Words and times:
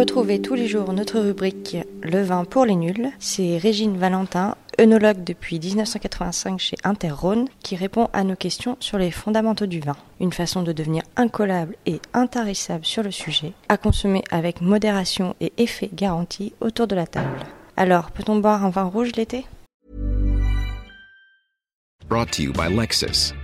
Retrouvez 0.00 0.40
tous 0.40 0.54
les 0.54 0.66
jours 0.66 0.94
notre 0.94 1.20
rubrique 1.20 1.76
Le 2.02 2.22
vin 2.22 2.46
pour 2.46 2.64
les 2.64 2.74
nuls. 2.74 3.10
C'est 3.18 3.58
Régine 3.58 3.98
Valentin, 3.98 4.54
œnologue 4.80 5.24
depuis 5.24 5.60
1985 5.60 6.58
chez 6.58 6.76
Interrhône, 6.84 7.48
qui 7.62 7.76
répond 7.76 8.08
à 8.14 8.24
nos 8.24 8.34
questions 8.34 8.78
sur 8.80 8.96
les 8.96 9.10
fondamentaux 9.10 9.66
du 9.66 9.80
vin. 9.80 9.98
Une 10.18 10.32
façon 10.32 10.62
de 10.62 10.72
devenir 10.72 11.02
incollable 11.16 11.76
et 11.84 12.00
intarissable 12.14 12.86
sur 12.86 13.02
le 13.02 13.10
sujet, 13.10 13.52
à 13.68 13.76
consommer 13.76 14.24
avec 14.30 14.62
modération 14.62 15.36
et 15.38 15.52
effet 15.58 15.90
garanti 15.92 16.54
autour 16.62 16.86
de 16.86 16.94
la 16.94 17.06
table. 17.06 17.44
Alors, 17.76 18.10
peut-on 18.10 18.36
boire 18.36 18.64
un 18.64 18.70
vin 18.70 18.84
rouge 18.84 19.12
l'été? 19.16 19.44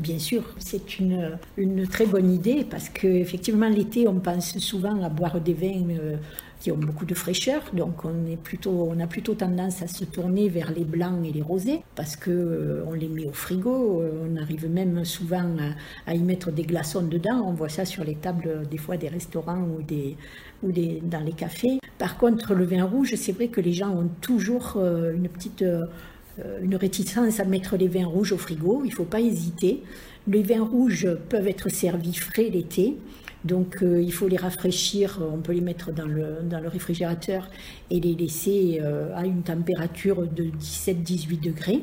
Bien 0.00 0.18
sûr, 0.18 0.42
c'est 0.58 0.98
une, 0.98 1.38
une, 1.56 1.86
très 1.86 2.04
bonne 2.06 2.32
idée 2.32 2.66
parce 2.68 2.88
qu'effectivement, 2.88 3.68
l'été, 3.68 4.08
on 4.08 4.18
pense 4.18 4.58
souvent 4.58 5.00
à 5.04 5.08
boire 5.08 5.40
des 5.40 5.54
vins 5.54 5.88
euh, 5.90 6.16
qui 6.58 6.72
ont 6.72 6.76
beaucoup 6.76 7.04
de 7.04 7.14
fraîcheur. 7.14 7.62
Donc, 7.72 8.04
on, 8.04 8.26
est 8.26 8.36
plutôt, 8.36 8.88
on 8.90 8.98
a 8.98 9.06
plutôt 9.06 9.34
tendance 9.34 9.82
à 9.82 9.86
se 9.86 10.04
tourner 10.04 10.48
vers 10.48 10.72
les 10.72 10.84
blancs 10.84 11.24
et 11.24 11.30
les 11.30 11.42
rosés 11.42 11.82
parce 11.94 12.16
qu'on 12.16 12.32
euh, 12.32 12.84
on 12.88 12.92
les 12.94 13.06
met 13.06 13.26
au 13.26 13.32
frigo. 13.32 14.02
Euh, 14.02 14.26
on 14.28 14.36
arrive 14.36 14.68
même 14.68 15.04
souvent 15.04 15.56
à, 16.08 16.14
y 16.14 16.18
mettre 16.18 16.50
des 16.50 16.64
glaçons 16.64 17.02
dedans. 17.02 17.44
On 17.46 17.52
voit 17.52 17.68
ça 17.68 17.84
sur 17.84 18.02
les 18.02 18.16
tables, 18.16 18.66
des 18.68 18.78
fois, 18.78 18.96
des 18.96 19.08
restaurants 19.08 19.62
ou, 19.62 19.80
des, 19.82 20.16
ou 20.64 20.72
des, 20.72 21.00
dans 21.04 21.20
les 21.20 21.34
cafés. 21.34 21.78
Par 21.98 22.18
contre, 22.18 22.52
le 22.54 22.64
vin 22.64 22.82
rouge, 22.82 23.14
c'est 23.14 23.32
vrai 23.32 23.46
que 23.46 23.60
les 23.60 23.72
gens 23.72 23.90
ont 23.90 24.10
toujours 24.20 24.76
une 24.76 25.28
petite 25.28 25.64
une 26.62 26.76
réticence 26.76 27.40
à 27.40 27.44
mettre 27.44 27.76
les 27.76 27.88
vins 27.88 28.06
rouges 28.06 28.32
au 28.32 28.38
frigo. 28.38 28.82
Il 28.84 28.90
ne 28.90 28.94
faut 28.94 29.04
pas 29.04 29.20
hésiter. 29.20 29.82
Les 30.26 30.42
vins 30.42 30.64
rouges 30.64 31.08
peuvent 31.28 31.48
être 31.48 31.68
servis 31.68 32.14
frais 32.14 32.50
l'été. 32.50 32.96
Donc 33.44 33.82
euh, 33.82 34.00
il 34.00 34.12
faut 34.12 34.26
les 34.26 34.38
rafraîchir, 34.38 35.20
on 35.20 35.38
peut 35.38 35.52
les 35.52 35.60
mettre 35.60 35.92
dans 35.92 36.06
le, 36.06 36.38
réfrigérateur 36.66 37.50
et 37.90 38.00
les 38.00 38.14
laisser 38.14 38.80
euh, 38.82 39.14
à 39.14 39.26
une 39.26 39.42
température 39.42 40.26
de 40.26 40.44
17-18 40.44 41.40
degrés. 41.40 41.82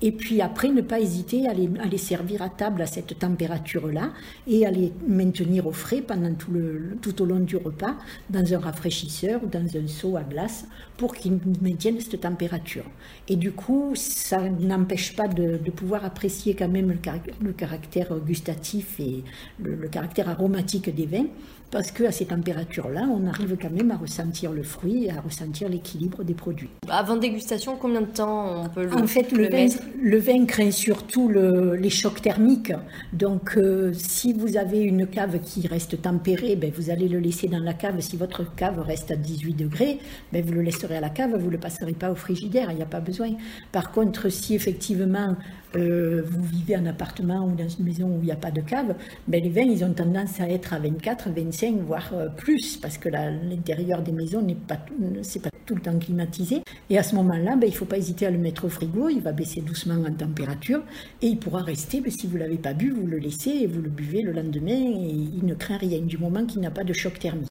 Et 0.00 0.12
puis 0.12 0.40
après, 0.40 0.68
ne 0.68 0.80
pas 0.80 1.00
hésiter 1.00 1.48
à 1.48 1.54
les, 1.54 1.98
servir 1.98 2.40
à 2.42 2.48
table 2.48 2.82
à 2.82 2.86
cette 2.86 3.18
température-là 3.18 4.12
et 4.46 4.64
à 4.64 4.70
les 4.70 4.92
maintenir 5.08 5.66
au 5.66 5.72
frais 5.72 6.02
pendant 6.02 6.32
tout, 6.34 6.52
le, 6.52 6.96
tout 7.02 7.20
au 7.20 7.24
long 7.24 7.40
du 7.40 7.56
repas 7.56 7.96
dans 8.30 8.54
un 8.54 8.58
rafraîchisseur 8.58 9.42
ou 9.42 9.48
dans 9.48 9.66
un 9.76 9.88
seau 9.88 10.16
à 10.16 10.22
glace 10.22 10.66
pour 10.96 11.14
qu'ils 11.16 11.40
maintiennent 11.60 12.00
cette 12.00 12.20
température. 12.20 12.84
Et 13.28 13.34
du 13.34 13.50
coup, 13.50 13.92
ça 13.96 14.48
n'empêche 14.48 15.16
pas 15.16 15.26
de, 15.26 15.58
pouvoir 15.70 16.04
apprécier 16.04 16.54
quand 16.54 16.68
même 16.68 16.88
le, 16.88 16.98
le 17.42 17.52
caractère 17.52 18.14
gustatif 18.20 19.00
et 19.00 19.24
le, 19.58 19.74
le 19.74 19.88
caractère 19.88 20.28
aromatique 20.28 20.94
des 20.98 21.06
vins 21.06 21.26
parce 21.70 21.90
qu'à 21.90 22.10
ces 22.10 22.26
températures-là, 22.26 23.06
on 23.10 23.26
arrive 23.26 23.56
quand 23.60 23.70
même 23.70 23.90
à 23.90 23.96
ressentir 23.96 24.52
le 24.52 24.62
fruit 24.62 25.04
et 25.04 25.10
à 25.10 25.20
ressentir 25.20 25.68
l'équilibre 25.68 26.24
des 26.24 26.34
produits. 26.34 26.70
Avant 26.88 27.16
dégustation, 27.16 27.76
combien 27.76 28.00
de 28.00 28.06
temps 28.06 28.64
on 28.64 28.68
peut 28.68 28.84
le 28.84 28.94
En 28.94 29.06
fait, 29.06 29.30
le, 29.32 29.44
le 29.44 29.48
vin, 29.50 29.66
le 30.00 30.18
vin 30.18 30.46
craint 30.46 30.70
surtout 30.70 31.28
le, 31.28 31.76
les 31.76 31.90
chocs 31.90 32.22
thermiques. 32.22 32.72
Donc, 33.12 33.56
euh, 33.56 33.92
si 33.92 34.32
vous 34.32 34.56
avez 34.56 34.80
une 34.80 35.06
cave 35.06 35.40
qui 35.40 35.66
reste 35.66 36.00
tempérée, 36.00 36.56
ben, 36.56 36.72
vous 36.74 36.90
allez 36.90 37.08
le 37.08 37.18
laisser 37.18 37.48
dans 37.48 37.58
la 37.58 37.74
cave. 37.74 38.00
Si 38.00 38.16
votre 38.16 38.54
cave 38.54 38.80
reste 38.80 39.10
à 39.10 39.16
18 39.16 39.54
degrés, 39.54 39.98
ben, 40.32 40.42
vous 40.42 40.54
le 40.54 40.62
laisserez 40.62 40.96
à 40.96 41.00
la 41.00 41.10
cave, 41.10 41.36
vous 41.36 41.46
ne 41.46 41.52
le 41.52 41.58
passerez 41.58 41.92
pas 41.92 42.10
au 42.10 42.14
frigidaire, 42.14 42.70
il 42.70 42.76
n'y 42.76 42.82
a 42.82 42.86
pas 42.86 43.00
besoin. 43.00 43.28
Par 43.72 43.92
contre, 43.92 44.30
si 44.30 44.54
effectivement 44.54 45.36
euh, 45.76 46.22
vous 46.24 46.42
vivez 46.42 46.76
en 46.76 46.86
appartement 46.86 47.44
ou 47.44 47.54
dans 47.54 47.68
une 47.68 47.84
maison 47.84 48.06
où 48.06 48.20
il 48.22 48.26
n'y 48.26 48.32
a 48.32 48.36
pas 48.36 48.50
de 48.50 48.62
cave, 48.62 48.94
ben, 49.26 49.42
les 49.42 49.50
vins, 49.50 49.62
ils 49.62 49.84
ont 49.84 49.92
tendance 49.92 50.40
à 50.40 50.48
être 50.48 50.72
à 50.72 50.78
24, 50.90 51.30
25, 51.30 51.76
voire 51.80 52.10
euh, 52.12 52.28
plus, 52.28 52.76
parce 52.76 52.98
que 52.98 53.08
l'intérieur 53.08 54.02
des 54.02 54.12
maisons 54.12 54.42
n'est 54.42 54.54
pas, 54.54 54.76
pas 54.76 55.50
tout 55.66 55.74
le 55.74 55.80
temps 55.80 55.98
climatisé. 55.98 56.62
Et 56.90 56.98
à 56.98 57.02
ce 57.02 57.14
moment-là, 57.16 57.56
ben, 57.56 57.66
il 57.66 57.72
ne 57.72 57.76
faut 57.76 57.84
pas 57.84 57.98
hésiter 57.98 58.26
à 58.26 58.30
le 58.30 58.38
mettre 58.38 58.64
au 58.64 58.68
frigo, 58.68 59.08
il 59.08 59.20
va 59.20 59.32
baisser 59.32 59.60
doucement 59.60 60.02
en 60.06 60.12
température 60.12 60.82
et 61.22 61.28
il 61.28 61.38
pourra 61.38 61.62
rester, 61.62 62.00
ben, 62.00 62.10
si 62.10 62.26
vous 62.26 62.34
ne 62.34 62.42
l'avez 62.42 62.58
pas 62.58 62.72
bu, 62.72 62.90
vous 62.90 63.06
le 63.06 63.18
laissez 63.18 63.50
et 63.50 63.66
vous 63.66 63.82
le 63.82 63.90
buvez 63.90 64.22
le 64.22 64.32
lendemain 64.32 64.72
et 64.72 65.12
il 65.38 65.44
ne 65.44 65.54
craint 65.54 65.76
rien 65.76 66.00
du 66.00 66.18
moment 66.18 66.44
qu'il 66.46 66.60
n'a 66.60 66.70
pas 66.70 66.84
de 66.84 66.92
choc 66.92 67.18
thermique. 67.18 67.48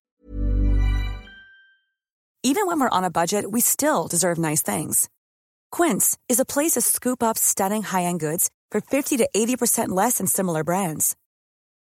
Even 2.44 2.66
when 2.66 2.80
we're 2.80 2.90
on 2.90 3.04
a 3.04 3.10
budget, 3.10 3.52
we 3.52 3.62
still 3.62 4.08
deserve 4.08 4.38
nice 4.38 4.62
things. 4.62 5.10
Quince 5.70 6.18
is 6.30 6.40
a 6.40 6.46
place 6.46 6.72
to 6.72 6.82
scoop 6.82 7.22
up 7.22 7.38
stunning 7.38 7.84
high-end 7.84 8.20
goods 8.20 8.50
for 8.72 8.80
50 8.80 9.18
to 9.18 9.28
80% 9.36 9.90
less 9.90 10.20
than 10.20 10.28
similar 10.28 10.64
brands. 10.64 11.16